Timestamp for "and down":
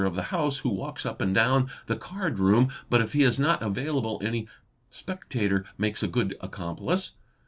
1.21-1.69